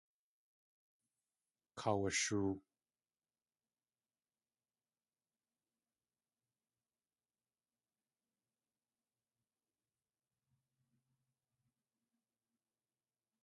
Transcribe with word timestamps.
Kaawashoo. 1.79 2.53